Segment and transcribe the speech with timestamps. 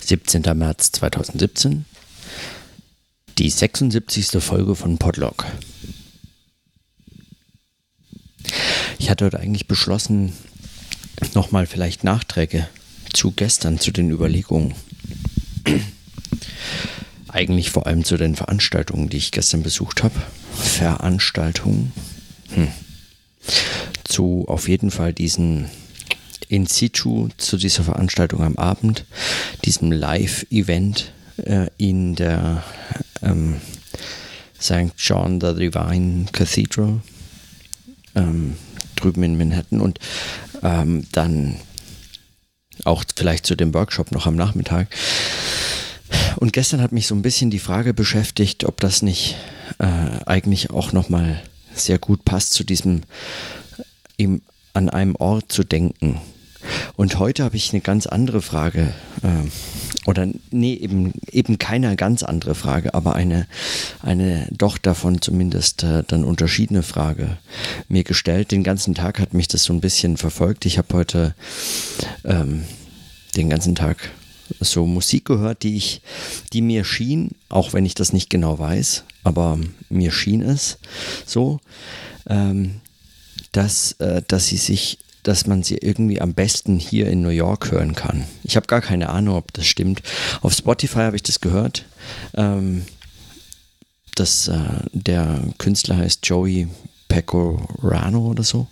[0.00, 0.42] 17.
[0.54, 1.84] März 2017,
[3.38, 4.42] die 76.
[4.42, 5.46] Folge von Podlog.
[8.98, 10.32] Ich hatte heute eigentlich beschlossen,
[11.34, 12.68] nochmal vielleicht Nachträge
[13.12, 14.74] zu gestern, zu den Überlegungen.
[17.28, 20.14] Eigentlich vor allem zu den Veranstaltungen, die ich gestern besucht habe.
[20.54, 21.92] Veranstaltungen.
[22.54, 22.68] Hm.
[24.04, 25.68] Zu auf jeden Fall diesen
[26.48, 29.04] in situ zu dieser Veranstaltung am Abend,
[29.64, 32.62] diesem Live-Event äh, in der
[33.22, 33.60] ähm,
[34.60, 34.92] St.
[34.96, 37.00] John the Divine Cathedral
[38.14, 38.56] ähm,
[38.96, 39.98] drüben in Manhattan und
[40.62, 41.56] ähm, dann
[42.84, 44.88] auch vielleicht zu dem Workshop noch am Nachmittag.
[46.36, 49.36] Und gestern hat mich so ein bisschen die Frage beschäftigt, ob das nicht
[49.78, 49.84] äh,
[50.26, 51.42] eigentlich auch nochmal
[51.74, 53.02] sehr gut passt zu diesem
[54.16, 54.42] im,
[54.72, 56.20] an einem Ort zu denken,
[56.96, 58.94] und heute habe ich eine ganz andere Frage.
[59.22, 63.46] Äh, oder nee, eben, eben keine ganz andere Frage, aber eine,
[64.02, 67.38] eine doch davon zumindest äh, dann unterschiedene Frage
[67.88, 68.52] mir gestellt.
[68.52, 70.64] Den ganzen Tag hat mich das so ein bisschen verfolgt.
[70.64, 71.34] Ich habe heute
[72.24, 72.64] ähm,
[73.36, 74.10] den ganzen Tag
[74.60, 76.02] so Musik gehört, die ich,
[76.52, 80.78] die mir schien, auch wenn ich das nicht genau weiß, aber mir schien es
[81.26, 81.58] so,
[82.28, 82.80] ähm,
[83.52, 87.72] dass, äh, dass sie sich dass man sie irgendwie am besten hier in New York
[87.72, 88.24] hören kann.
[88.44, 90.00] Ich habe gar keine Ahnung, ob das stimmt.
[90.40, 91.84] Auf Spotify habe ich das gehört.
[92.34, 92.86] Ähm,
[94.14, 96.68] das, äh, der Künstler heißt Joey
[97.08, 98.68] Pecorano oder so.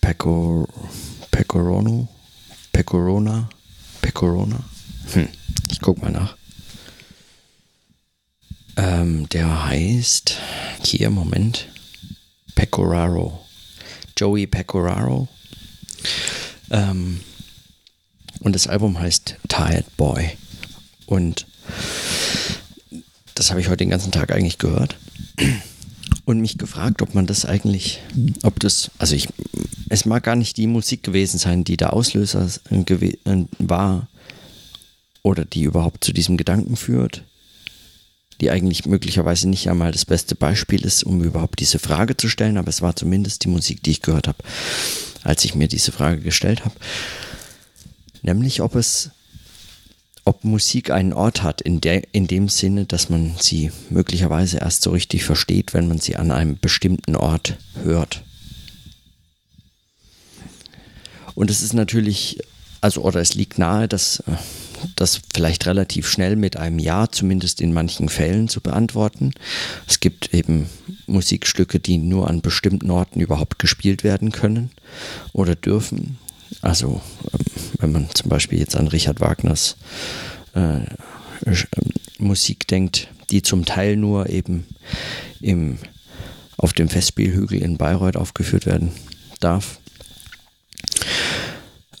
[0.00, 0.66] Pecor,
[1.30, 2.08] Pecorano?
[2.72, 3.50] Pecorona?
[4.00, 4.58] Pecorona?
[5.12, 5.28] Hm,
[5.70, 6.34] ich guck mal nach.
[8.76, 10.38] Ähm, der heißt,
[10.82, 11.68] hier, Moment,
[12.54, 13.44] Pecoraro.
[14.16, 15.28] Joey Pecoraro.
[16.70, 17.20] Ähm,
[18.40, 20.30] und das Album heißt Tired Boy.
[21.06, 21.46] Und
[23.34, 24.96] das habe ich heute den ganzen Tag eigentlich gehört.
[26.24, 28.00] Und mich gefragt, ob man das eigentlich,
[28.42, 29.28] ob das, also ich,
[29.88, 32.48] es mag gar nicht die Musik gewesen sein, die der Auslöser
[33.58, 34.08] war
[35.22, 37.24] oder die überhaupt zu diesem Gedanken führt
[38.42, 42.58] die eigentlich möglicherweise nicht einmal das beste Beispiel ist, um überhaupt diese Frage zu stellen,
[42.58, 44.38] aber es war zumindest die Musik, die ich gehört habe,
[45.22, 46.74] als ich mir diese Frage gestellt habe.
[48.22, 49.10] Nämlich, ob es,
[50.24, 54.82] ob Musik einen Ort hat, in, der, in dem Sinne, dass man sie möglicherweise erst
[54.82, 58.24] so richtig versteht, wenn man sie an einem bestimmten Ort hört.
[61.36, 62.40] Und es ist natürlich,
[62.80, 64.32] also, oder es liegt nahe, dass äh,
[64.96, 69.32] das vielleicht relativ schnell mit einem Ja, zumindest in manchen Fällen, zu beantworten.
[69.86, 70.68] Es gibt eben
[71.06, 74.70] Musikstücke, die nur an bestimmten Orten überhaupt gespielt werden können
[75.32, 76.18] oder dürfen.
[76.60, 77.00] Also
[77.32, 77.40] ähm,
[77.78, 79.76] wenn man zum Beispiel jetzt an Richard Wagners
[80.54, 80.80] äh,
[82.18, 84.66] Musik denkt, die zum Teil nur eben
[85.40, 85.78] im,
[86.56, 88.92] auf dem Festspielhügel in Bayreuth aufgeführt werden
[89.40, 89.80] darf.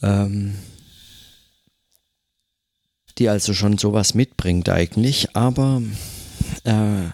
[0.02, 0.54] Ähm,
[3.18, 5.34] die also schon sowas mitbringt eigentlich.
[5.36, 5.82] Aber
[6.64, 7.06] äh,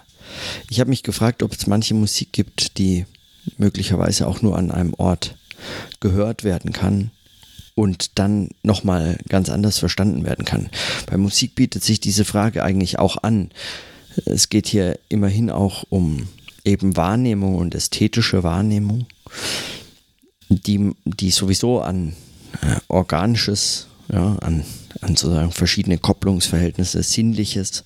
[0.70, 3.06] ich habe mich gefragt, ob es manche Musik gibt, die
[3.56, 5.37] möglicherweise auch nur an einem Ort
[6.00, 7.10] gehört werden kann
[7.75, 10.69] und dann nochmal ganz anders verstanden werden kann.
[11.06, 13.50] Bei Musik bietet sich diese Frage eigentlich auch an.
[14.25, 16.28] Es geht hier immerhin auch um
[16.64, 19.06] eben Wahrnehmung und ästhetische Wahrnehmung,
[20.48, 22.14] die, die sowieso an
[22.62, 24.64] äh, organisches, ja, an
[25.00, 27.84] an sozusagen verschiedene Kopplungsverhältnisse, Sinnliches,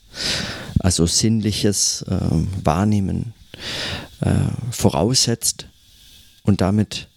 [0.79, 2.19] also sinnliches äh,
[2.65, 3.35] Wahrnehmen
[4.21, 4.31] äh,
[4.71, 5.67] voraussetzt
[6.43, 7.09] und damit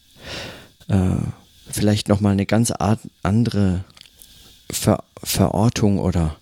[0.88, 1.16] äh,
[1.70, 3.84] vielleicht nochmal eine ganz Art, andere
[4.72, 6.36] Ver Verortung oder,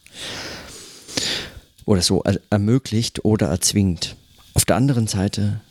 [1.86, 4.16] oder so er ermöglicht oder erzwingt.
[4.54, 5.62] Auf der anderen Seite,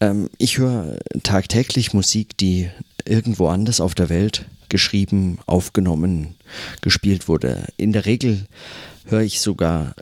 [0.00, 2.70] ähm, ich höre tagtäglich Musik, die
[3.04, 6.34] irgendwo anders auf der Welt geschrieben, aufgenommen,
[6.80, 7.64] gespielt wurde.
[7.76, 8.46] In der Regel
[9.04, 9.94] höre ich sogar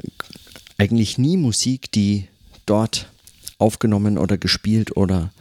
[0.79, 2.27] eigentlich nie Musik, die
[2.67, 3.09] dort
[3.59, 5.33] aufgenommen oder gespielt oder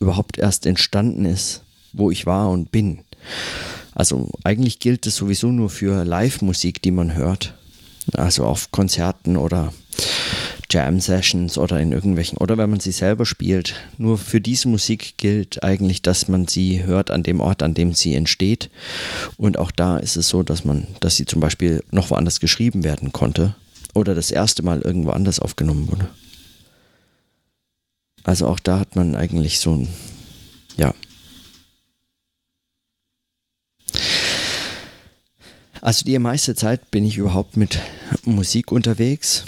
[0.00, 3.00] überhaupt erst entstanden ist, wo ich war und bin.
[3.94, 7.54] Also eigentlich gilt es sowieso nur für Live-Musik, die man hört.
[8.12, 9.72] Also auf Konzerten oder
[10.70, 13.74] Jam-Sessions oder in irgendwelchen, oder wenn man sie selber spielt.
[13.98, 17.94] Nur für diese Musik gilt eigentlich, dass man sie hört an dem Ort, an dem
[17.94, 18.70] sie entsteht.
[19.36, 22.84] Und auch da ist es so, dass man, dass sie zum Beispiel noch woanders geschrieben
[22.84, 23.54] werden konnte
[23.94, 26.08] oder das erste Mal irgendwo anders aufgenommen wurde.
[28.24, 29.88] Also auch da hat man eigentlich so ein,
[30.76, 30.92] ja.
[35.80, 37.78] Also die meiste Zeit bin ich überhaupt mit
[38.24, 39.44] Musik unterwegs.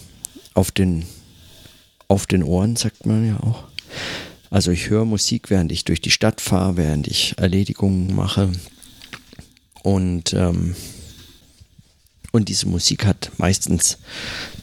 [0.54, 1.06] Auf den,
[2.08, 3.64] auf den Ohren, sagt man ja auch.
[4.50, 8.50] Also ich höre Musik, während ich durch die Stadt fahre, während ich Erledigungen mache.
[9.82, 10.74] Und, ähm,
[12.32, 13.98] und diese Musik hat meistens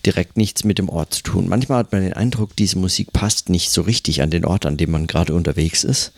[0.06, 1.48] direkt nichts mit dem Ort zu tun.
[1.50, 4.78] Manchmal hat man den Eindruck, diese Musik passt nicht so richtig an den Ort, an
[4.78, 6.12] dem man gerade unterwegs ist.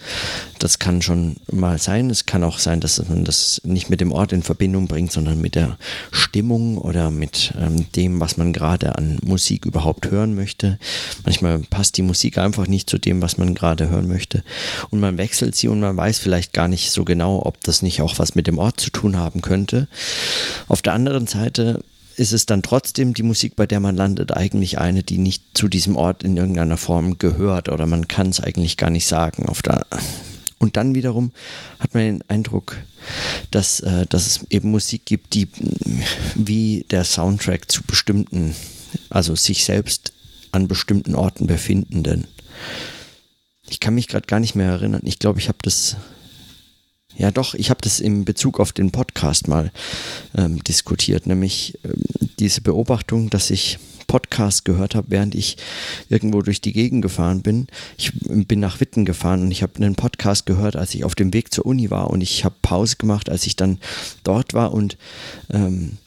[0.59, 2.09] Das kann schon mal sein.
[2.09, 5.39] Es kann auch sein, dass man das nicht mit dem Ort in Verbindung bringt, sondern
[5.39, 5.77] mit der
[6.11, 10.79] Stimmung oder mit ähm, dem, was man gerade an Musik überhaupt hören möchte.
[11.23, 14.43] Manchmal passt die Musik einfach nicht zu dem, was man gerade hören möchte.
[14.89, 18.01] Und man wechselt sie und man weiß vielleicht gar nicht so genau, ob das nicht
[18.01, 19.87] auch was mit dem Ort zu tun haben könnte.
[20.67, 21.83] Auf der anderen Seite
[22.17, 25.67] ist es dann trotzdem die Musik, bei der man landet, eigentlich eine, die nicht zu
[25.67, 29.45] diesem Ort in irgendeiner Form gehört oder man kann es eigentlich gar nicht sagen.
[29.45, 29.85] Auf der
[30.59, 31.31] und dann wiederum
[31.79, 32.77] hat man den Eindruck,
[33.51, 35.47] dass, äh, dass es eben Musik gibt, die
[36.33, 38.55] wie der Soundtrack zu bestimmten,
[39.09, 40.13] also sich selbst
[40.51, 42.25] an bestimmten Orten befindenden.
[43.69, 45.01] Ich kann mich gerade gar nicht mehr erinnern.
[45.03, 45.97] Ich glaube, ich habe das
[47.17, 49.71] ja, doch, ich habe das in Bezug auf den Podcast mal
[50.37, 52.03] ähm, diskutiert, nämlich ähm,
[52.39, 55.57] diese Beobachtung, dass ich Podcast gehört habe, während ich
[56.09, 57.67] irgendwo durch die Gegend gefahren bin.
[57.97, 61.33] Ich bin nach Witten gefahren und ich habe einen Podcast gehört, als ich auf dem
[61.33, 63.79] Weg zur Uni war und ich habe Pause gemacht, als ich dann
[64.23, 64.97] dort war und,
[65.49, 65.97] ähm,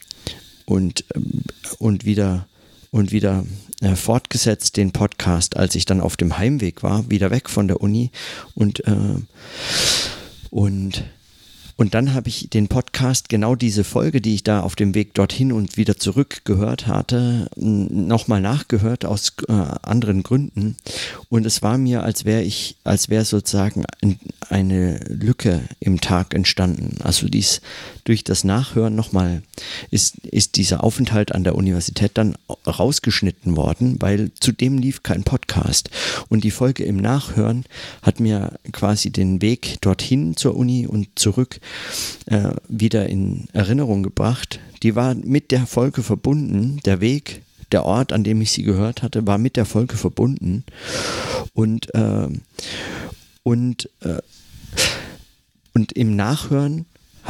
[0.65, 1.43] und, ähm,
[1.79, 2.47] und wieder
[2.93, 3.45] und wieder
[3.83, 7.81] äh, fortgesetzt den Podcast, als ich dann auf dem Heimweg war, wieder weg von der
[7.81, 8.11] Uni
[8.55, 9.15] und äh,
[10.51, 11.05] und,
[11.77, 12.90] und dann habe ich den Podcast,
[13.29, 17.49] genau diese Folge, die ich da auf dem Weg dorthin und wieder zurück gehört hatte,
[17.57, 20.77] nochmal nachgehört aus äh, anderen Gründen.
[21.29, 23.85] Und es war mir, als wäre ich, als wäre sozusagen
[24.49, 26.97] eine Lücke im Tag entstanden.
[27.03, 27.61] Also dies
[28.05, 29.43] durch das Nachhören nochmal
[29.91, 32.35] ist, ist dieser Aufenthalt an der Universität dann
[32.67, 35.91] rausgeschnitten worden, weil zudem lief kein Podcast.
[36.29, 37.65] Und die Folge im Nachhören
[38.03, 41.61] hat mir quasi den Weg dorthin zur Uni und zurück
[42.27, 44.61] äh, wieder in Erinnerung gebracht.
[44.83, 47.43] Die war mit der Folge verbunden, der Weg
[47.73, 50.65] der Ort, an dem ich sie gehört hatte, war mit der Folge verbunden.
[51.53, 52.29] Und, äh,
[53.43, 54.19] und, äh,
[55.73, 56.87] und im Nachhören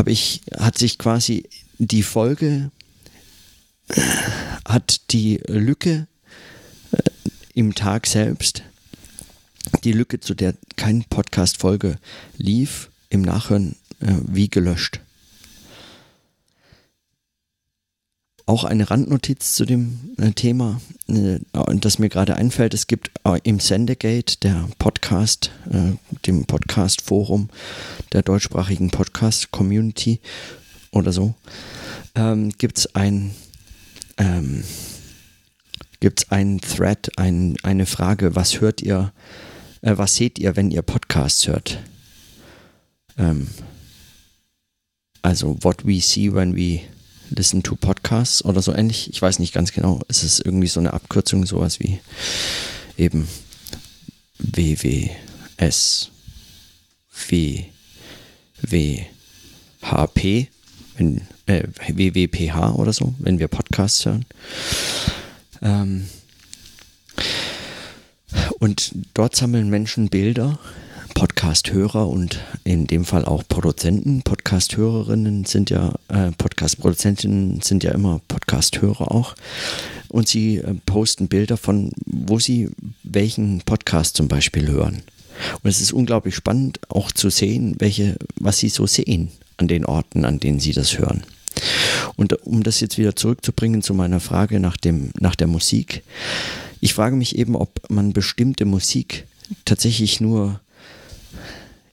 [0.07, 1.49] ich, hat sich quasi
[1.79, 2.71] die Folge,
[4.65, 6.07] hat die Lücke
[6.93, 7.03] äh,
[7.55, 8.63] im Tag selbst,
[9.85, 11.99] die Lücke, zu der keine Podcast-Folge
[12.37, 15.01] lief, im Nachhören äh, wie gelöscht.
[18.51, 21.39] Auch eine Randnotiz zu dem äh, Thema, äh,
[21.77, 22.75] das mir gerade einfällt.
[22.75, 25.93] Es gibt äh, im Sendegate, der Podcast, äh,
[26.27, 27.49] dem Podcast-Forum
[28.13, 30.19] der deutschsprachigen Podcast-Community
[30.91, 31.35] oder so,
[32.17, 33.37] ähm, gibt es ein,
[34.17, 34.65] ähm,
[36.01, 39.13] gibt's einen Thread, ein, eine Frage, was hört ihr,
[39.83, 41.79] äh, was seht ihr, wenn ihr Podcasts hört?
[43.17, 43.47] Ähm,
[45.23, 46.81] also, what we see when we
[47.31, 49.11] listen to podcasts oder so ähnlich.
[49.11, 50.01] Ich weiß nicht ganz genau.
[50.09, 52.01] Es ist irgendwie so eine Abkürzung, sowas wie
[52.97, 53.29] eben
[54.39, 56.11] WWS,
[58.63, 59.09] WWHP,
[60.97, 64.27] wenn, äh, WWPH oder so, wenn wir Podcasts hören.
[65.63, 66.09] Ähm,
[68.59, 70.59] und dort sammeln Menschen Bilder
[71.21, 74.23] Podcast-Hörer und in dem Fall auch Produzenten.
[74.23, 79.35] Podcast-Hörerinnen sind ja, äh, Podcast-Produzentinnen sind ja immer Podcast-Hörer auch.
[80.09, 82.71] Und sie äh, posten Bilder von, wo sie
[83.03, 85.03] welchen Podcast zum Beispiel hören.
[85.63, 89.85] Und es ist unglaublich spannend auch zu sehen, welche, was sie so sehen an den
[89.85, 91.25] Orten, an denen sie das hören.
[92.17, 96.03] Und um das jetzt wieder zurückzubringen zu meiner Frage nach, dem, nach der Musik.
[96.81, 99.27] Ich frage mich eben, ob man bestimmte Musik
[99.67, 100.61] tatsächlich nur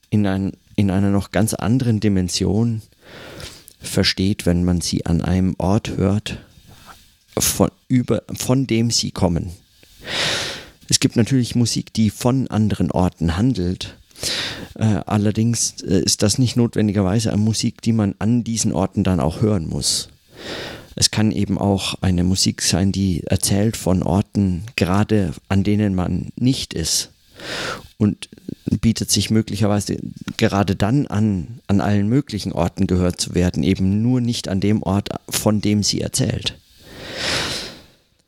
[0.09, 2.81] in, ein, in einer noch ganz anderen Dimension
[3.79, 6.39] versteht, wenn man sie an einem Ort hört,
[7.37, 9.51] von, über, von dem sie kommen.
[10.89, 13.97] Es gibt natürlich Musik, die von anderen Orten handelt.
[14.75, 19.19] Äh, allerdings äh, ist das nicht notwendigerweise eine Musik, die man an diesen Orten dann
[19.19, 20.09] auch hören muss.
[20.95, 26.29] Es kann eben auch eine Musik sein, die erzählt von Orten, gerade an denen man
[26.35, 27.11] nicht ist
[27.97, 28.29] und
[28.79, 29.97] bietet sich möglicherweise
[30.37, 34.83] gerade dann an, an allen möglichen Orten gehört zu werden, eben nur nicht an dem
[34.83, 36.57] Ort, von dem sie erzählt.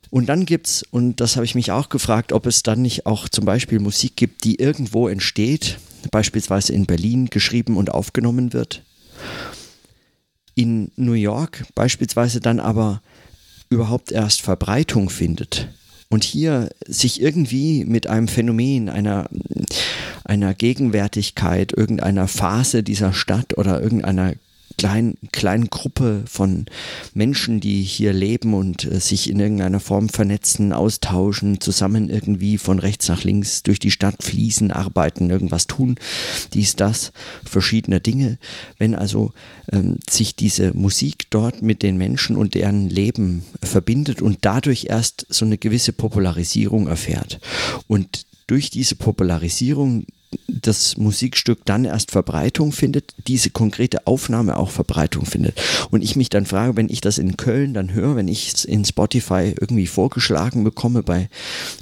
[0.10, 3.06] Und dann gibt es, und das habe ich mich auch gefragt, ob es dann nicht
[3.06, 5.78] auch zum Beispiel Musik gibt, die irgendwo entsteht,
[6.12, 8.84] beispielsweise in Berlin geschrieben und aufgenommen wird,
[10.56, 13.02] in New York beispielsweise dann aber
[13.70, 15.70] überhaupt erst Verbreitung findet
[16.10, 19.30] und hier sich irgendwie mit einem Phänomen, einer,
[20.24, 24.34] einer Gegenwärtigkeit, irgendeiner Phase dieser Stadt oder irgendeiner
[24.80, 26.66] kleinen, kleinen Gruppe von
[27.14, 32.80] Menschen, die hier leben und äh, sich in irgendeiner Form vernetzen, austauschen, zusammen irgendwie von
[32.80, 35.96] rechts nach links durch die Stadt fließen, arbeiten, irgendwas tun,
[36.54, 37.12] dies, das,
[37.44, 38.38] verschiedene Dinge.
[38.78, 39.34] Wenn also
[39.72, 45.26] ähm, sich diese Musik dort mit den Menschen und deren Leben verbindet und dadurch erst
[45.30, 47.40] so eine gewisse Popularisierung erfährt.
[47.88, 50.06] Und durch diese Popularisierung
[50.48, 55.60] das Musikstück dann erst Verbreitung findet, diese konkrete Aufnahme auch Verbreitung findet.
[55.90, 58.66] Und ich mich dann frage, wenn ich das in Köln dann höre, wenn ich es
[58.66, 61.30] in Spotify irgendwie vorgeschlagen bekomme bei,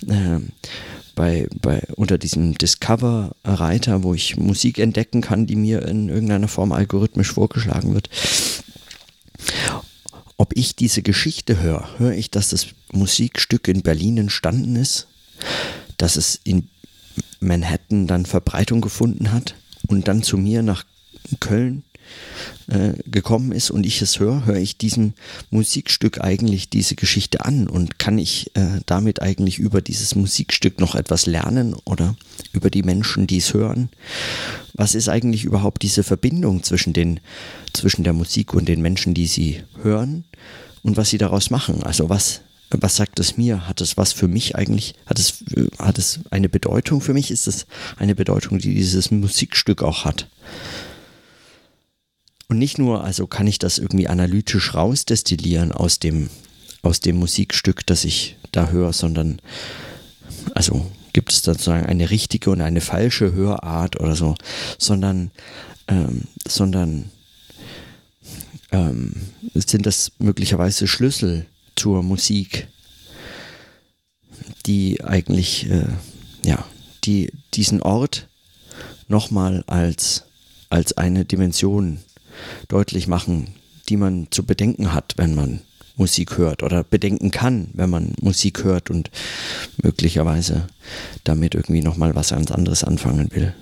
[0.07, 0.39] äh,
[1.15, 6.71] bei, bei unter diesem Discover-Reiter, wo ich Musik entdecken kann, die mir in irgendeiner Form
[6.71, 8.09] algorithmisch vorgeschlagen wird.
[10.37, 15.07] Ob ich diese Geschichte höre, höre ich, dass das Musikstück in Berlin entstanden ist,
[15.97, 16.69] dass es in
[17.39, 19.55] Manhattan dann Verbreitung gefunden hat
[19.87, 20.85] und dann zu mir nach
[21.39, 21.83] Köln
[22.67, 25.13] äh, gekommen ist und ich es höre, höre ich diesem
[25.49, 30.95] Musikstück eigentlich diese Geschichte an und kann ich äh, damit eigentlich über dieses Musikstück noch
[30.95, 32.15] etwas lernen oder
[32.53, 33.89] über die Menschen, die es hören?
[34.73, 37.19] Was ist eigentlich überhaupt diese Verbindung zwischen, den,
[37.73, 40.25] zwischen der Musik und den Menschen, die sie hören
[40.83, 41.83] und was sie daraus machen?
[41.83, 43.67] Also was was sagt es mir?
[43.67, 44.95] Hat es was für mich eigentlich?
[45.05, 45.43] Hat es,
[45.79, 47.31] hat es eine Bedeutung für mich?
[47.31, 47.65] Ist es
[47.97, 50.27] eine Bedeutung, die dieses Musikstück auch hat?
[52.49, 56.29] Und nicht nur, also kann ich das irgendwie analytisch rausdestillieren aus dem,
[56.81, 59.41] aus dem Musikstück, das ich da höre, sondern
[60.53, 64.35] also gibt es sozusagen eine richtige und eine falsche Hörart oder so,
[64.77, 65.31] sondern,
[65.87, 67.11] ähm, sondern
[68.71, 69.13] ähm,
[69.53, 71.45] sind das möglicherweise Schlüssel
[71.77, 72.67] zur Musik,
[74.65, 75.87] die eigentlich, äh,
[76.43, 76.65] ja,
[77.05, 78.27] die diesen Ort
[79.07, 80.23] nochmal als,
[80.69, 81.99] als eine Dimension
[82.67, 83.55] deutlich machen,
[83.89, 85.61] die man zu bedenken hat, wenn man
[85.95, 89.09] Musik hört oder bedenken kann, wenn man Musik hört und
[89.81, 90.67] möglicherweise
[91.23, 93.55] damit irgendwie nochmal was ganz anderes anfangen will.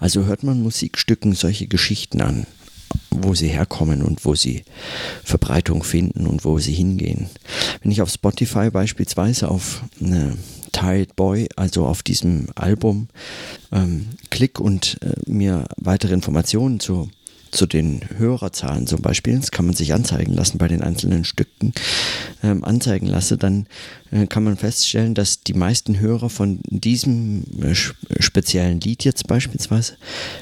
[0.00, 2.46] Also hört man Musikstücken solche Geschichten an,
[3.10, 4.64] wo sie herkommen und wo sie
[5.24, 7.28] Verbreitung finden und wo sie hingehen.
[7.82, 10.36] Wenn ich auf Spotify beispielsweise auf eine
[10.72, 13.08] Tired Boy, also auf diesem Album,
[13.72, 17.10] ähm, klick und äh, mir weitere Informationen zu
[17.50, 21.72] zu den Hörerzahlen zum Beispiel, das kann man sich anzeigen lassen bei den einzelnen Stücken,
[22.42, 23.66] ähm, anzeigen lasse, dann
[24.10, 29.94] äh, kann man feststellen, dass die meisten Hörer von diesem äh, speziellen Lied jetzt beispielsweise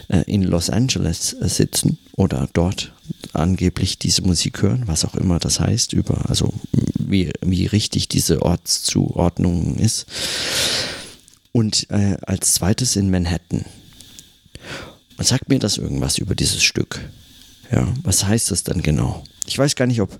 [0.09, 2.93] äh, in Los Angeles äh, sitzen oder dort
[3.33, 6.53] angeblich diese Musik hören, was auch immer das heißt, über, also
[6.99, 10.07] wie, wie richtig diese Ortszuordnung ist.
[11.53, 13.65] Und äh, als zweites in Manhattan.
[15.19, 17.01] Sagt mir das irgendwas über dieses Stück?
[17.73, 19.25] Ja, was heißt das dann genau?
[19.47, 20.13] Ich weiß gar nicht, ob,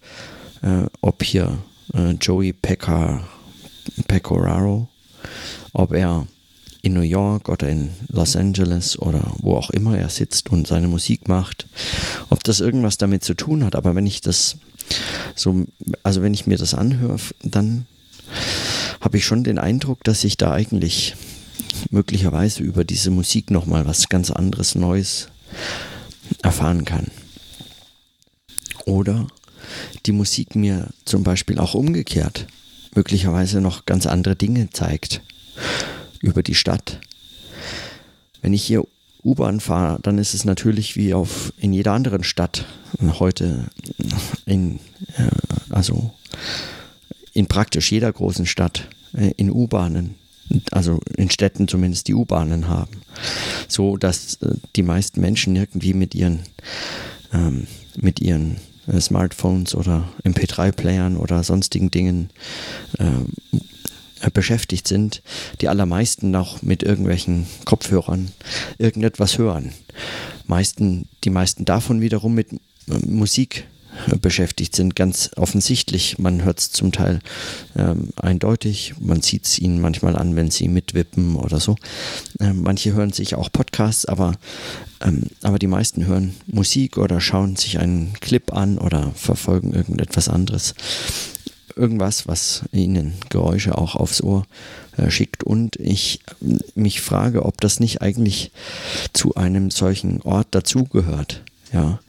[0.63, 1.59] äh, ob hier
[1.95, 3.27] äh, Joey Pecca,
[4.07, 4.89] Pecoraro,
[5.73, 6.27] ob er
[6.83, 10.89] in New York oder in Los Angeles oder wo auch immer er sitzt und seine
[10.89, 11.67] Musik macht,
[12.31, 13.77] ob das irgendwas damit zu tun hat.
[13.77, 14.57] Aber wenn ich das
[15.35, 15.67] so,
[16.03, 17.87] also wenn ich mir das anhöre, dann
[19.01, 21.15] habe ich schon den Eindruck, dass ich da eigentlich
[21.91, 25.29] möglicherweise über diese Musik nochmal was ganz anderes, Neues
[26.43, 27.09] erfahren kann.
[28.85, 29.27] Oder
[30.07, 32.47] die Musik mir zum Beispiel auch umgekehrt
[32.95, 35.21] möglicherweise noch ganz andere Dinge zeigt
[36.21, 37.01] über die Stadt.
[38.43, 38.85] Wenn ich hier
[39.23, 42.65] U-Bahn fahre, dann ist es natürlich wie auf in jeder anderen Stadt
[43.19, 43.67] heute
[44.47, 44.81] in
[45.17, 45.29] äh,
[45.71, 46.13] also
[47.35, 50.15] in praktisch jeder großen Stadt äh, in U-Bahnen
[50.71, 53.03] also in Städten zumindest die U-Bahnen haben,
[53.69, 56.41] so dass äh, die meisten Menschen irgendwie mit ihren
[57.33, 62.31] ähm, mit ihren äh, Smartphones oder MP3-Playern oder sonstigen Dingen
[62.99, 65.23] äh, beschäftigt sind,
[65.61, 68.33] die allermeisten noch mit irgendwelchen Kopfhörern
[68.79, 69.73] irgendetwas hören.
[70.47, 72.59] Meisten, die meisten davon wiederum mit äh,
[73.07, 73.67] Musik
[74.21, 76.19] beschäftigt sind, ganz offensichtlich.
[76.19, 77.21] Man hört es zum Teil
[77.77, 81.77] ähm, eindeutig, man sieht es ihnen manchmal an, wenn sie mitwippen oder so.
[82.41, 84.35] Ähm, manche hören sich auch Podcasts, aber,
[85.01, 90.29] ähm, aber die meisten hören Musik oder schauen sich einen Clip an oder verfolgen irgendetwas
[90.29, 90.75] anderes.
[91.77, 94.47] Irgendwas, was ihnen Geräusche auch aufs Ohr
[94.97, 96.21] äh, schickt und ich
[96.75, 98.51] mich frage, ob das nicht eigentlich
[99.13, 101.43] zu einem solchen Ort dazugehört.
[101.73, 102.01] Ja.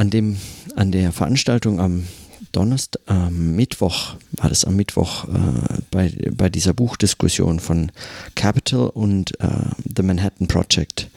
[0.00, 0.38] An dem,
[0.76, 2.06] an der Veranstaltung am
[2.52, 7.92] Donnerstag, äh, Mittwoch, war das am Mittwoch äh, bei, bei dieser Buchdiskussion von
[8.34, 9.48] Capital und äh,
[9.94, 11.10] The Manhattan Project,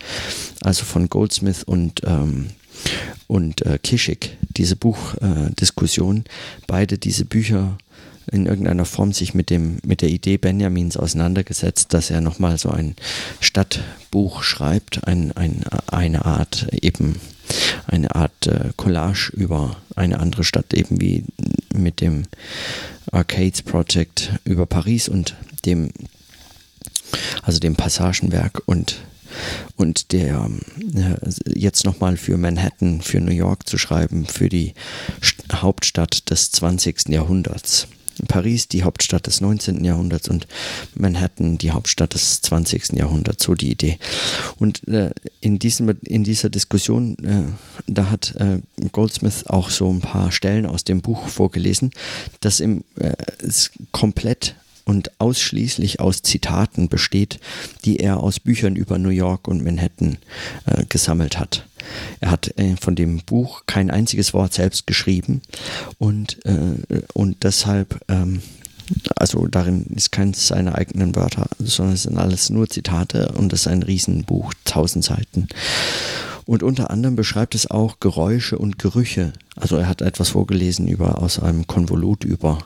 [0.63, 2.49] also von Goldsmith und, ähm,
[3.27, 6.25] und äh, Kishik, diese Buchdiskussion,
[6.67, 7.77] beide diese Bücher
[8.33, 12.69] in irgendeiner Form sich mit, dem, mit der Idee Benjamins auseinandergesetzt, dass er nochmal so
[12.69, 12.97] ein
[13.39, 17.15] Stadtbuch schreibt, ein, ein, eine Art eben
[17.87, 21.23] eine Art äh, Collage über eine andere Stadt, eben wie
[21.73, 22.23] mit dem
[23.11, 25.35] Arcades Project über Paris und
[25.65, 25.91] dem,
[27.41, 28.97] also dem Passagenwerk und
[29.77, 30.49] und der
[30.95, 31.15] äh,
[31.47, 34.73] jetzt nochmal für Manhattan, für New York zu schreiben, für die
[35.51, 37.09] Hauptstadt des 20.
[37.09, 37.87] Jahrhunderts.
[38.27, 39.83] Paris die Hauptstadt des 19.
[39.83, 40.47] Jahrhunderts und
[40.95, 42.93] Manhattan die Hauptstadt des 20.
[42.93, 43.97] Jahrhunderts, so die Idee.
[44.57, 47.43] Und äh, in, diesem, in dieser Diskussion, äh,
[47.87, 48.59] da hat äh,
[48.91, 51.91] Goldsmith auch so ein paar Stellen aus dem Buch vorgelesen,
[52.41, 53.13] das im, äh,
[53.91, 57.39] komplett und ausschließlich aus Zitaten besteht,
[57.85, 60.17] die er aus Büchern über New York und Manhattan
[60.65, 61.65] äh, gesammelt hat.
[62.19, 65.41] Er hat äh, von dem Buch kein einziges Wort selbst geschrieben
[65.97, 68.41] und, äh, und deshalb, ähm,
[69.15, 73.61] also darin ist keins seiner eigenen Wörter, sondern es sind alles nur Zitate und es
[73.61, 75.47] ist ein Riesenbuch, tausend Seiten.
[76.45, 79.33] Und unter anderem beschreibt es auch Geräusche und Gerüche.
[79.55, 82.59] Also er hat etwas vorgelesen über aus einem Konvolut über,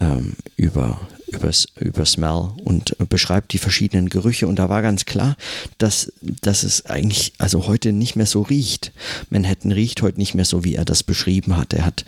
[0.00, 4.48] ähm, über über, über Smell und beschreibt die verschiedenen Gerüche.
[4.48, 5.36] Und da war ganz klar,
[5.78, 8.92] dass, dass es eigentlich also heute nicht mehr so riecht.
[9.30, 11.72] Manhattan riecht heute nicht mehr so, wie er das beschrieben hat.
[11.72, 12.04] Er hat,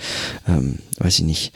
[0.48, 1.52] ähm, weiß ich nicht,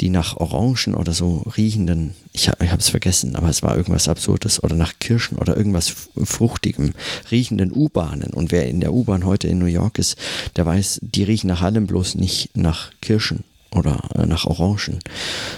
[0.00, 4.08] die nach Orangen oder so riechenden, ich, ich habe es vergessen, aber es war irgendwas
[4.08, 5.94] Absurdes, oder nach Kirschen oder irgendwas
[6.24, 6.94] Fruchtigem,
[7.30, 8.32] riechenden U-Bahnen.
[8.34, 10.16] Und wer in der U-Bahn heute in New York ist,
[10.56, 15.00] der weiß, die riechen nach allem bloß nicht nach Kirschen oder äh, nach Orangen,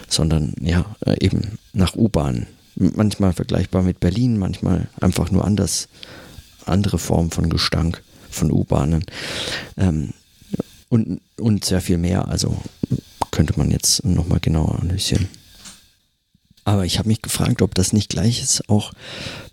[0.08, 2.46] sondern ja, äh, eben nach U-Bahn.
[2.74, 5.88] Manchmal vergleichbar mit Berlin, manchmal einfach nur anders,
[6.66, 9.04] andere Form von Gestank von U-Bahnen.
[9.76, 10.10] Ähm,
[10.88, 12.56] und, und sehr viel mehr, also
[13.30, 15.28] könnte man jetzt nochmal genauer analysieren.
[16.64, 18.92] Aber ich habe mich gefragt, ob das nicht gleiches auch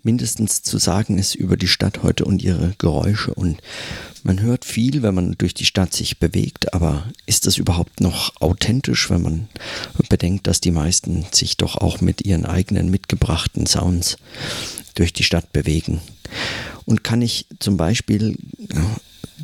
[0.02, 3.32] mindestens zu sagen ist über die Stadt heute und ihre Geräusche.
[3.34, 3.62] Und
[4.24, 8.40] man hört viel, wenn man durch die Stadt sich bewegt, aber ist das überhaupt noch
[8.40, 9.48] authentisch, wenn man
[10.08, 14.16] bedenkt, dass die meisten sich doch auch mit ihren eigenen mitgebrachten Sounds
[14.94, 16.00] durch die Stadt bewegen?
[16.86, 18.36] Und kann ich zum Beispiel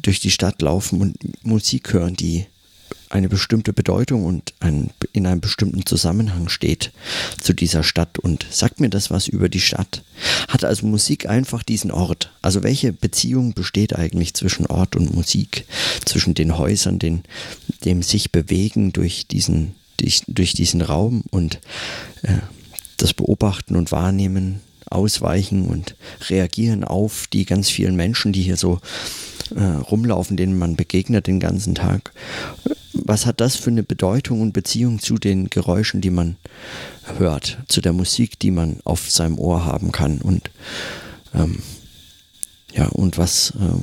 [0.00, 2.46] durch die Stadt laufen und Musik hören, die
[3.08, 6.92] eine bestimmte Bedeutung und ein, in einem bestimmten Zusammenhang steht
[7.40, 10.02] zu dieser Stadt und sagt mir das was über die Stadt?
[10.48, 12.32] Hat also Musik einfach diesen Ort?
[12.40, 15.66] Also welche Beziehung besteht eigentlich zwischen Ort und Musik,
[16.04, 17.24] zwischen den Häusern, den,
[17.84, 21.60] dem sich bewegen durch diesen, durch, durch diesen Raum und
[22.22, 22.38] äh,
[22.96, 25.94] das Beobachten und Wahrnehmen, Ausweichen und
[26.28, 28.80] Reagieren auf die ganz vielen Menschen, die hier so
[29.54, 32.12] äh, rumlaufen, denen man begegnet den ganzen Tag
[33.10, 36.36] was hat das für eine Bedeutung und Beziehung zu den Geräuschen, die man
[37.18, 40.48] hört, zu der Musik, die man auf seinem Ohr haben kann und
[41.34, 41.60] ähm,
[42.72, 43.80] ja, und was, äh,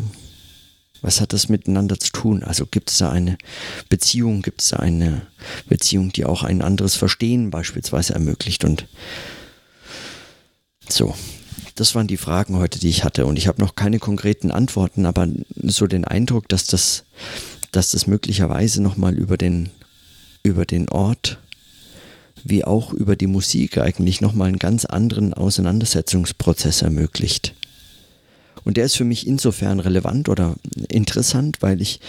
[1.01, 2.41] was hat das miteinander zu tun?
[2.41, 3.37] Also gibt es da eine
[3.89, 5.27] Beziehung, gibt es da eine
[5.67, 8.87] Beziehung, die auch ein anderes Verstehen beispielsweise ermöglicht und
[10.87, 11.13] so.
[11.75, 15.05] Das waren die Fragen heute, die ich hatte und ich habe noch keine konkreten Antworten,
[15.05, 15.27] aber
[15.63, 17.03] so den Eindruck, dass das
[17.77, 19.69] dass das möglicherweise nochmal über den,
[20.41, 21.37] über den Ort
[22.43, 27.53] wie auch über die Musik eigentlich nochmal einen ganz anderen Auseinandersetzungsprozess ermöglicht.
[28.63, 30.55] Und der ist für mich insofern relevant oder
[30.89, 31.99] interessant, weil ich,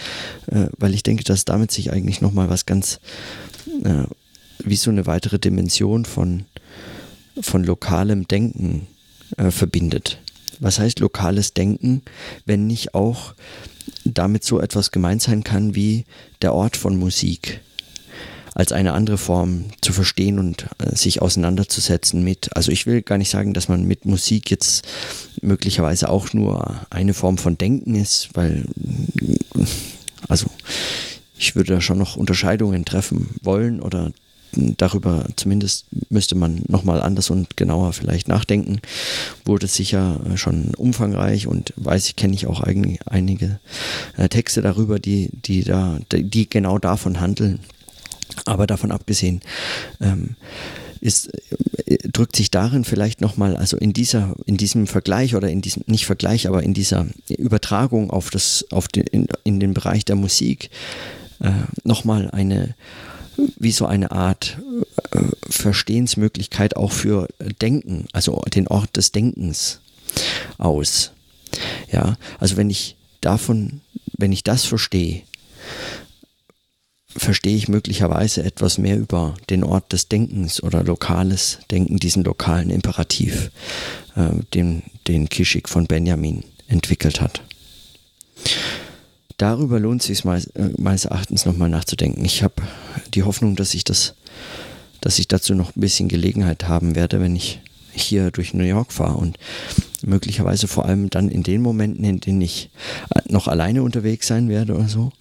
[0.47, 2.99] äh, weil ich denke, dass damit sich eigentlich nochmal was ganz,
[3.83, 4.05] äh,
[4.63, 6.45] wie so eine weitere Dimension von,
[7.39, 8.87] von lokalem Denken
[9.37, 10.17] äh, verbindet.
[10.59, 12.01] Was heißt lokales Denken,
[12.47, 13.35] wenn nicht auch
[14.13, 16.05] damit so etwas gemeint sein kann wie
[16.41, 17.61] der Ort von Musik
[18.55, 22.55] als eine andere Form zu verstehen und äh, sich auseinanderzusetzen mit.
[22.55, 24.85] Also ich will gar nicht sagen, dass man mit Musik jetzt
[25.41, 28.65] möglicherweise auch nur eine Form von Denken ist, weil
[30.27, 30.47] also
[31.37, 34.11] ich würde da schon noch Unterscheidungen treffen wollen oder
[34.53, 38.79] darüber zumindest müsste man nochmal anders und genauer vielleicht nachdenken.
[39.45, 43.59] Wurde sicher schon umfangreich und weiß ich, kenne ich auch einige
[44.17, 47.59] äh, Texte darüber, die, die da, die genau davon handeln.
[48.45, 49.41] Aber davon abgesehen,
[50.01, 50.35] ähm,
[51.01, 51.29] ist,
[51.85, 55.83] äh, drückt sich darin vielleicht nochmal, also in dieser, in diesem Vergleich oder in diesem,
[55.87, 60.15] nicht Vergleich, aber in dieser Übertragung auf das, auf den, in, in den Bereich der
[60.15, 60.69] Musik
[61.39, 61.51] äh,
[61.83, 62.75] nochmal eine,
[63.57, 64.57] wie so eine Art
[65.11, 67.27] äh, Verstehensmöglichkeit auch für
[67.61, 69.81] Denken, also den Ort des Denkens
[70.57, 71.11] aus.
[71.91, 73.81] Ja, also wenn ich davon,
[74.17, 75.23] wenn ich das verstehe,
[77.07, 82.69] verstehe ich möglicherweise etwas mehr über den Ort des Denkens oder lokales Denken, diesen lokalen
[82.69, 83.51] Imperativ,
[84.15, 87.41] äh, den, den Kischik von Benjamin entwickelt hat.
[89.39, 90.41] Darüber lohnt es sich äh,
[90.77, 92.25] meines Erachtens nochmal nachzudenken.
[92.25, 92.55] Ich habe
[93.13, 94.13] die Hoffnung, dass ich das,
[94.99, 97.61] dass ich dazu noch ein bisschen Gelegenheit haben werde, wenn ich
[97.93, 99.37] hier durch New York fahre und
[100.05, 102.69] möglicherweise vor allem dann in den Momenten, in denen ich
[103.15, 105.13] äh, noch alleine unterwegs sein werde oder so.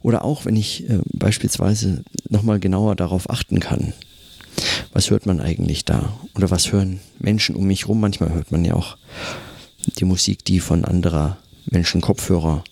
[0.00, 3.92] Oder auch, wenn ich äh, beispielsweise nochmal genauer darauf achten kann.
[4.92, 6.16] Was hört man eigentlich da?
[6.36, 7.98] Oder was hören Menschen um mich rum?
[7.98, 8.96] Manchmal hört man ja auch
[9.98, 11.36] die Musik, die von anderer
[11.68, 12.62] Menschen Kopfhörer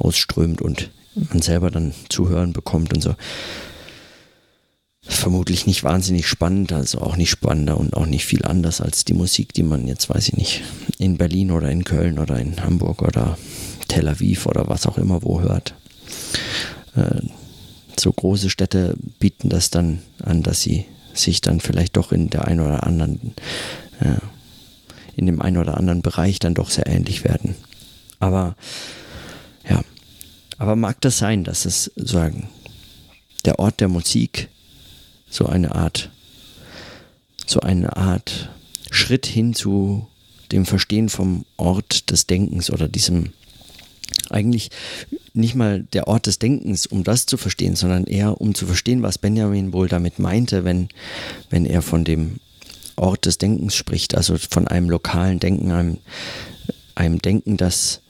[0.00, 3.14] ausströmt und man selber dann zuhören bekommt und so
[5.02, 9.14] vermutlich nicht wahnsinnig spannend, also auch nicht spannender und auch nicht viel anders als die
[9.14, 10.62] Musik, die man jetzt, weiß ich nicht,
[10.98, 13.38] in Berlin oder in Köln oder in Hamburg oder
[13.88, 15.74] Tel Aviv oder was auch immer wo hört.
[16.94, 17.22] Äh,
[17.98, 22.46] so große Städte bieten das dann an, dass sie sich dann vielleicht doch in der
[22.46, 23.34] einen oder anderen,
[24.00, 24.20] äh,
[25.16, 27.56] in dem einen oder anderen Bereich dann doch sehr ähnlich werden.
[28.20, 28.54] Aber
[30.60, 32.50] aber mag das sein, dass es sagen,
[33.46, 34.50] der Ort der Musik
[35.30, 36.10] so eine Art,
[37.46, 38.50] so eine Art
[38.90, 40.06] Schritt hin zu
[40.52, 43.32] dem Verstehen vom Ort des Denkens oder diesem
[44.28, 44.70] eigentlich
[45.32, 49.02] nicht mal der Ort des Denkens, um das zu verstehen, sondern eher um zu verstehen,
[49.02, 50.90] was Benjamin wohl damit meinte, wenn,
[51.48, 52.38] wenn er von dem
[52.96, 55.98] Ort des Denkens spricht, also von einem lokalen Denken, einem,
[56.96, 58.02] einem Denken, das,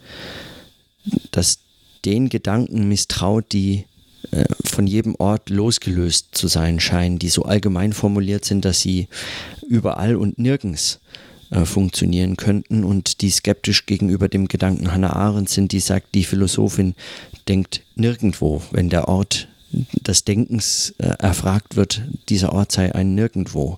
[1.30, 1.60] das
[2.04, 3.84] den Gedanken misstraut, die
[4.32, 9.08] äh, von jedem Ort losgelöst zu sein scheinen, die so allgemein formuliert sind, dass sie
[9.66, 11.00] überall und nirgends
[11.50, 16.24] äh, funktionieren könnten und die skeptisch gegenüber dem Gedanken Hannah Arendt sind, die sagt, die
[16.24, 16.94] Philosophin
[17.48, 23.76] denkt nirgendwo, wenn der Ort des Denkens äh, erfragt wird, dieser Ort sei ein Nirgendwo.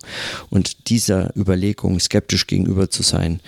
[0.49, 3.39] Und dieser Überlegung skeptisch gegenüber zu sein,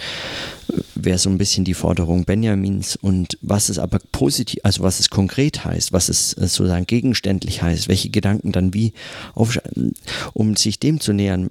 [0.95, 2.95] wäre so ein bisschen die Forderung Benjamins.
[2.95, 7.61] Und was es aber positiv, also was es konkret heißt, was es äh, sozusagen gegenständlich
[7.61, 8.93] heißt, welche Gedanken dann wie
[9.33, 9.59] auf,
[10.33, 11.49] um sich dem zu nähern,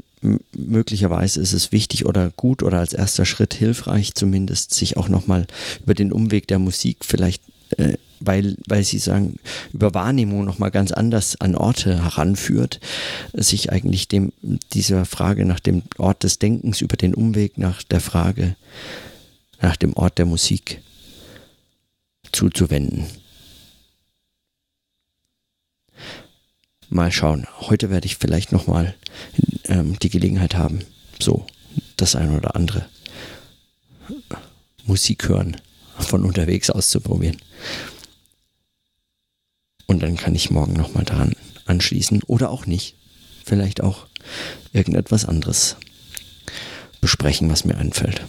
[0.57, 5.47] möglicherweise ist es wichtig oder gut oder als erster Schritt hilfreich zumindest, sich auch nochmal
[5.83, 7.43] über den Umweg der Musik vielleicht
[7.77, 9.37] äh, weil, weil sie sagen,
[9.73, 12.81] über Wahrnehmung nochmal ganz anders an Orte heranführt,
[13.33, 14.33] sich eigentlich dem,
[14.73, 18.57] dieser Frage nach dem Ort des Denkens über den Umweg nach der Frage
[19.61, 20.83] nach dem Ort der Musik
[22.33, 23.07] zuzuwenden.
[26.91, 27.47] Mal schauen.
[27.61, 28.95] Heute werde ich vielleicht nochmal
[29.65, 30.81] ähm, die Gelegenheit haben,
[31.19, 31.47] so
[31.97, 32.87] das eine oder andere
[34.85, 35.57] Musik hören
[35.99, 37.39] von unterwegs auszuprobieren.
[39.87, 41.35] Und dann kann ich morgen nochmal daran
[41.67, 42.95] anschließen oder auch nicht.
[43.45, 44.07] Vielleicht auch
[44.73, 45.77] irgendetwas anderes
[47.01, 48.23] besprechen, was mir einfällt.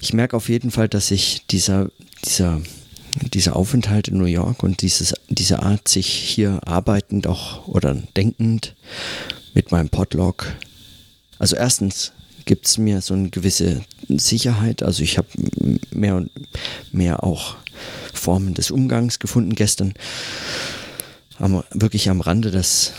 [0.00, 1.90] Ich merke auf jeden Fall, dass ich dieser,
[2.24, 2.60] dieser,
[3.32, 8.74] dieser Aufenthalt in New York und dieses, diese Art, sich hier arbeitend auch oder denkend
[9.54, 10.54] mit meinem Podlog,
[11.38, 12.12] also erstens
[12.44, 15.28] gibt es mir so eine gewisse Sicherheit, also ich habe
[15.90, 16.30] mehr und
[16.92, 17.56] mehr auch
[18.20, 19.54] Formen des Umgangs gefunden.
[19.54, 19.94] Gestern
[21.38, 22.92] am, wirklich am Rande des,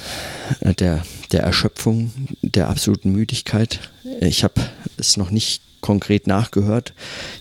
[0.61, 3.79] äh, der, der Erschöpfung, der absoluten Müdigkeit.
[4.19, 4.55] Ich habe
[4.97, 6.93] es noch nicht konkret nachgehört,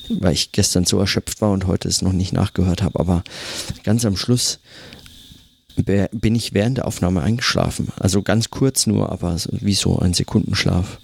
[0.09, 2.99] weil ich gestern so erschöpft war und heute es noch nicht nachgehört habe.
[2.99, 3.23] Aber
[3.85, 4.61] ganz am Schluss
[5.77, 7.89] bin ich während der Aufnahme eingeschlafen.
[7.99, 10.99] Also ganz kurz nur, aber wie so ein Sekundenschlaf.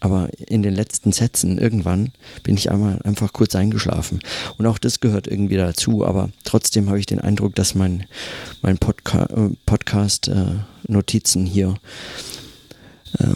[0.00, 4.20] Aber in den letzten Sätzen irgendwann bin ich einmal einfach kurz eingeschlafen.
[4.56, 6.04] Und auch das gehört irgendwie dazu.
[6.06, 8.06] Aber trotzdem habe ich den Eindruck, dass mein,
[8.62, 11.74] mein Podca äh, Podcast-Notizen äh, hier,
[13.18, 13.34] äh,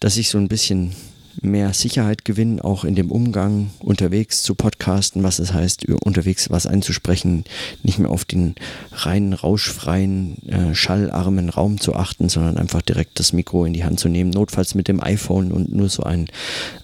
[0.00, 0.94] dass ich so ein bisschen
[1.42, 6.66] mehr Sicherheit gewinnen, auch in dem Umgang unterwegs zu podcasten, was es heißt, unterwegs was
[6.66, 7.44] einzusprechen,
[7.82, 8.54] nicht mehr auf den
[8.92, 14.00] reinen, rauschfreien, äh, schallarmen Raum zu achten, sondern einfach direkt das Mikro in die Hand
[14.00, 16.26] zu nehmen, notfalls mit dem iPhone und nur so ein,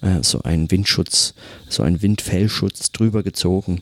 [0.03, 1.35] äh, so ein Windschutz,
[1.69, 3.81] so ein Windfellschutz drüber gezogen,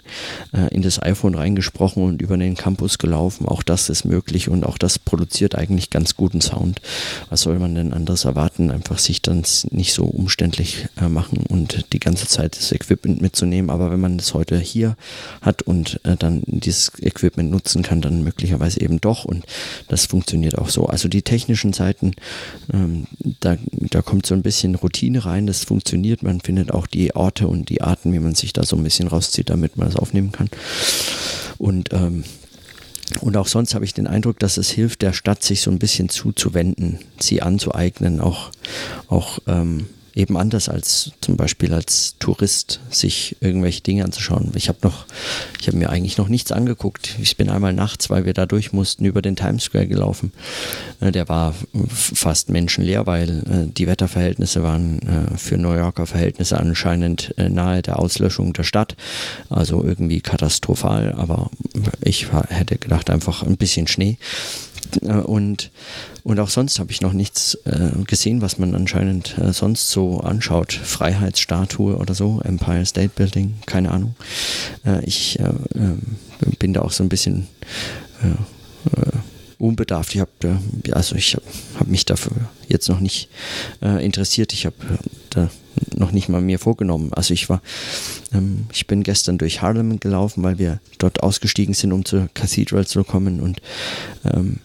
[0.53, 3.47] äh, in das iPhone reingesprochen und über den Campus gelaufen.
[3.47, 6.81] Auch das ist möglich und auch das produziert eigentlich ganz guten Sound.
[7.31, 8.71] Was soll man denn anderes erwarten?
[8.71, 10.58] Einfach sich dann nicht so umständlich
[11.01, 13.71] äh, machen und die ganze Zeit das Equipment mitzunehmen.
[13.71, 14.97] Aber wenn man es heute hier
[15.41, 19.25] hat und äh, dann dieses Equipment nutzen kann, dann möglicherweise eben doch.
[19.25, 19.45] Und
[19.89, 20.87] das funktioniert auch so.
[20.87, 22.13] Also die technischen Seiten,
[22.73, 23.07] ähm,
[23.41, 25.47] da, da kommt so ein bisschen Routine rein.
[25.47, 26.23] Das funktioniert.
[26.23, 29.09] Man findet auch die Orte und die Arten, wie man sich da so ein bisschen
[29.09, 30.49] rauszieht, damit man es aufnehmen kann.
[31.59, 32.25] Und ähm,
[33.21, 35.79] und auch sonst habe ich den Eindruck, dass es hilft, der Stadt sich so ein
[35.79, 38.51] bisschen zuzuwenden, sie anzueignen, auch,
[39.09, 39.87] auch ähm,
[40.19, 44.51] eben anders als zum Beispiel als Tourist sich irgendwelche Dinge anzuschauen.
[44.57, 45.07] Ich habe noch,
[45.61, 47.15] ich habe mir eigentlich noch nichts angeguckt.
[47.23, 50.33] Ich bin einmal nachts, weil wir da durch mussten, über den Times Square gelaufen.
[51.01, 51.55] Äh, der war
[51.89, 57.99] fast menschenleer, weil äh, die Wetterverhältnisse waren äh, für New Yorker Verhältnisse anscheinend nahe der
[57.99, 58.97] Auslöschung der Stadt.
[59.51, 61.51] Also irgendwie katastrophal, aber
[62.01, 64.19] ich hätte gedacht einfach ein bisschen Schnee.
[65.03, 65.71] Und
[66.29, 70.21] und auch sonst habe ich noch nichts äh, gesehen, was man anscheinend äh, sonst so
[70.21, 70.75] anschaut.
[70.75, 74.15] Freiheitsstatue oder so, Empire State Building, keine Ahnung.
[74.85, 76.03] Äh, ich äh, ähm,
[76.59, 77.49] bin da auch so ein bisschen
[78.23, 79.11] äh, äh,
[79.59, 80.15] unbedarft.
[80.15, 80.31] Ich habe
[80.93, 81.43] also habe
[81.81, 82.33] hab mich dafür
[82.69, 83.31] jetzt noch nicht
[83.81, 84.53] interessiert.
[84.53, 84.77] Ich habe
[85.31, 85.49] da
[85.97, 87.11] noch nicht mal mir vorgenommen.
[87.15, 87.63] Also ich war,
[88.35, 92.87] ähm, ich bin gestern durch Harlem gelaufen, weil wir dort ausgestiegen sind, um zur Cathedral
[92.87, 93.63] zu kommen und
[94.25, 94.59] ähm,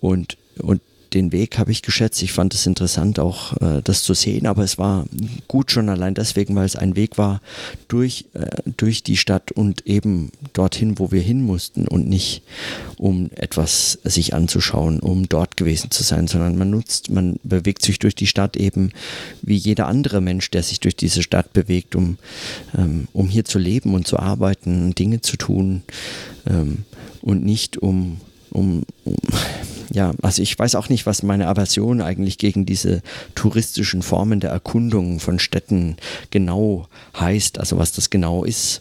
[0.00, 0.80] und und
[1.14, 2.22] den Weg habe ich geschätzt.
[2.22, 5.06] Ich fand es interessant, auch äh, das zu sehen, aber es war
[5.48, 7.40] gut schon allein deswegen, weil es ein Weg war
[7.88, 8.46] durch, äh,
[8.76, 12.42] durch die Stadt und eben dorthin, wo wir hin mussten und nicht
[12.96, 17.98] um etwas sich anzuschauen, um dort gewesen zu sein, sondern man nutzt, man bewegt sich
[17.98, 18.92] durch die Stadt eben
[19.42, 22.18] wie jeder andere Mensch, der sich durch diese Stadt bewegt, um,
[22.76, 25.82] ähm, um hier zu leben und zu arbeiten, Dinge zu tun
[26.46, 26.84] ähm,
[27.20, 28.20] und nicht um,
[28.50, 29.14] um, um
[29.92, 33.02] ja, also ich weiß auch nicht, was meine Aversion eigentlich gegen diese
[33.34, 35.96] touristischen Formen der Erkundung von Städten
[36.30, 38.80] genau heißt, also was das genau ist.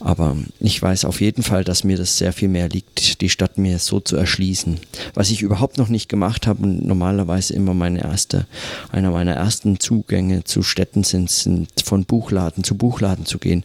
[0.00, 3.56] Aber ich weiß auf jeden Fall, dass mir das sehr viel mehr liegt, die Stadt
[3.56, 4.78] mir so zu erschließen.
[5.14, 8.46] Was ich überhaupt noch nicht gemacht habe und normalerweise immer meine erste,
[8.92, 13.64] einer meiner ersten Zugänge zu Städten sind, sind von Buchladen zu Buchladen zu gehen.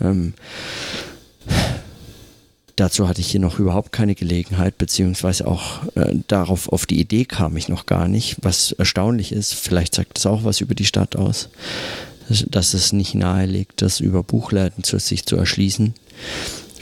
[0.00, 0.34] Ähm,
[2.76, 7.24] Dazu hatte ich hier noch überhaupt keine Gelegenheit, beziehungsweise auch äh, darauf, auf die Idee
[7.24, 9.54] kam ich noch gar nicht, was erstaunlich ist.
[9.54, 11.48] Vielleicht sagt das auch was über die Stadt aus,
[12.28, 15.94] dass es nicht nahe liegt, das über Buchläden zu sich zu erschließen.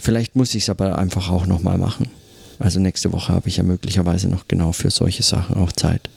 [0.01, 2.11] Vielleicht muss ich es aber einfach auch nochmal machen.
[2.59, 6.11] Also nächste Woche habe ich ja möglicherweise noch genau für solche Sachen auch Zeit.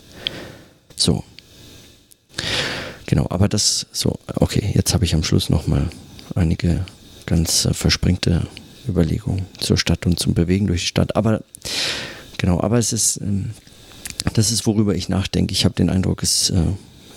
[0.96, 1.24] So.
[3.06, 5.90] Genau, aber das so, okay, jetzt habe ich am Schluss nochmal
[6.36, 6.84] einige
[7.28, 8.48] ganz äh, verspringte
[8.88, 11.16] Überlegung zur Stadt und zum Bewegen durch die Stadt.
[11.16, 11.42] Aber
[12.38, 13.52] genau, aber es ist, ähm,
[14.34, 15.54] das ist, worüber ich nachdenke.
[15.54, 16.64] Ich habe den Eindruck, es, äh,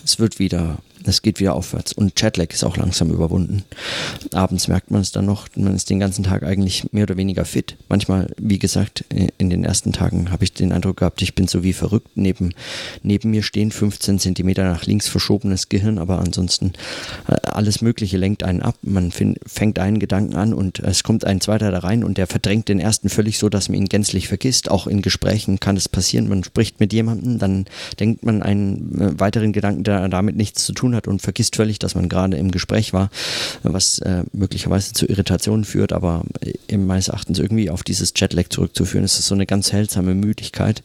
[0.04, 1.92] es wird wieder es geht wieder aufwärts.
[1.92, 3.64] Und Jetlag ist auch langsam überwunden.
[4.32, 7.44] Abends merkt man es dann noch, man ist den ganzen Tag eigentlich mehr oder weniger
[7.44, 7.76] fit.
[7.88, 9.04] Manchmal, wie gesagt,
[9.38, 12.08] in den ersten Tagen habe ich den Eindruck gehabt, ich bin so wie verrückt.
[12.14, 12.54] Neben,
[13.02, 16.72] neben mir stehen 15 Zentimeter nach links verschobenes Gehirn, aber ansonsten
[17.28, 18.76] äh, alles Mögliche lenkt einen ab.
[18.82, 22.26] Man find, fängt einen Gedanken an und es kommt ein zweiter da rein und der
[22.26, 24.70] verdrängt den ersten völlig so, dass man ihn gänzlich vergisst.
[24.70, 26.28] Auch in Gesprächen kann es passieren.
[26.28, 27.66] Man spricht mit jemandem, dann
[27.98, 31.56] denkt man einen äh, weiteren Gedanken, der damit nichts zu tun tun hat und vergisst
[31.56, 33.10] völlig, dass man gerade im Gespräch war,
[33.62, 36.24] was äh, möglicherweise zu Irritationen führt, aber
[36.68, 39.04] äh, meines Erachtens irgendwie auf dieses Jetlag zurückzuführen.
[39.04, 40.82] Es ist so eine ganz seltsame Müdigkeit,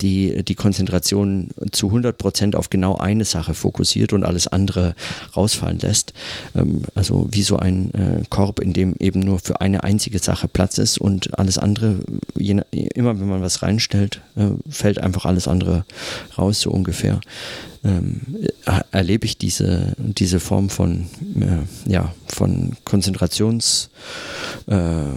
[0.00, 4.94] die die Konzentration zu 100 Prozent auf genau eine Sache fokussiert und alles andere
[5.36, 6.12] rausfallen lässt.
[6.54, 10.48] Ähm, also wie so ein äh, Korb, in dem eben nur für eine einzige Sache
[10.48, 11.96] Platz ist und alles andere,
[12.34, 15.84] immer wenn man was reinstellt, äh, fällt einfach alles andere
[16.36, 17.20] raus, so ungefähr
[17.84, 18.20] ähm,
[18.90, 21.06] erlebe ich diese, diese Form von,
[21.38, 23.90] äh, ja, von Konzentrations,
[24.68, 25.12] äh, äh,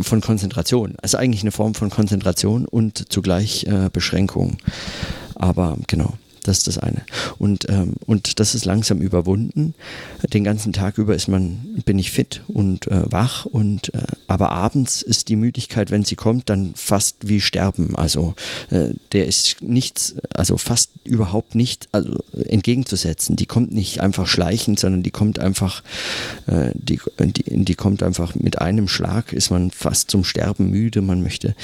[0.00, 0.94] von Konzentration.
[1.02, 4.58] Also eigentlich eine Form von Konzentration und zugleich äh, Beschränkung.
[5.34, 7.02] Aber genau, Das ist das eine.
[7.38, 9.74] Und, ähm, und das ist langsam überwunden.
[10.32, 13.44] Den ganzen Tag über ist man, bin ich fit und äh, wach.
[13.44, 17.94] Und, äh, aber abends ist die Müdigkeit, wenn sie kommt, dann fast wie Sterben.
[17.96, 18.34] Also
[18.70, 23.36] äh, der ist nichts, also fast überhaupt nicht also, entgegenzusetzen.
[23.36, 25.82] Die kommt nicht einfach schleichend, sondern die kommt einfach,
[26.46, 31.02] äh, die, die, die kommt einfach mit einem Schlag, ist man fast zum Sterben müde.
[31.02, 31.54] Man möchte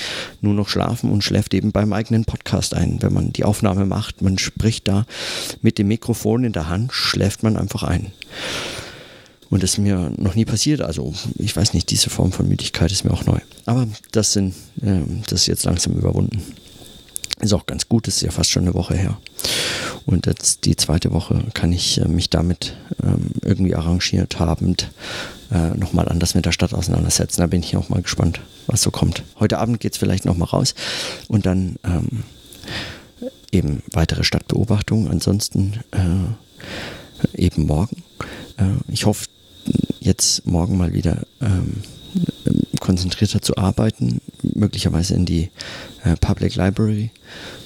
[0.43, 3.01] nur noch schlafen und schläft eben beim eigenen Podcast ein.
[3.01, 5.07] Wenn man die Aufnahme macht, man spricht da
[5.63, 8.13] mit dem Mikrofon in der Hand, schläft man einfach ein.
[9.49, 10.81] Und das ist mir noch nie passiert.
[10.81, 13.39] Also ich weiß nicht, diese Form von Müdigkeit ist mir auch neu.
[13.65, 16.43] Aber das, sind, äh, das ist jetzt langsam überwunden.
[17.41, 19.19] Ist auch ganz gut, ist ja fast schon eine Woche her.
[20.05, 24.91] Und jetzt die zweite Woche kann ich äh, mich damit ähm, irgendwie arrangiert habend
[25.53, 27.41] äh, nochmal anders mit der Stadt auseinandersetzen.
[27.41, 29.23] Da bin ich auch mal gespannt, was so kommt.
[29.39, 30.75] Heute Abend geht es vielleicht nochmal raus
[31.29, 32.25] und dann ähm,
[33.57, 35.11] eben weitere Stadtbeobachtungen.
[35.11, 38.03] Ansonsten äh, eben morgen.
[38.57, 39.27] Äh, ich hoffe,
[40.01, 41.83] jetzt morgen mal wieder ähm,
[42.81, 45.51] konzentrierter zu arbeiten, möglicherweise in die
[46.05, 47.11] äh, Public Library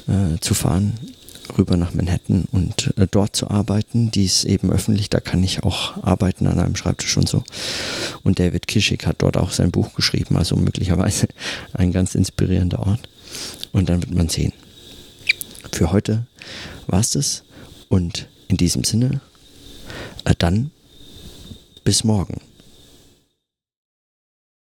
[0.08, 0.94] äh, zu fahren,
[1.58, 4.10] rüber nach Manhattan und äh, dort zu arbeiten.
[4.10, 7.44] Die ist eben öffentlich, da kann ich auch arbeiten an einem Schreibtisch und so.
[8.22, 11.28] Und David Kischik hat dort auch sein Buch geschrieben, also möglicherweise
[11.72, 13.08] ein ganz inspirierender Ort.
[13.72, 14.52] Und dann wird man sehen.
[15.72, 16.26] Für heute
[16.86, 17.44] war es das
[17.88, 19.20] und in diesem Sinne,
[20.24, 20.70] äh, dann
[21.84, 22.40] bis morgen.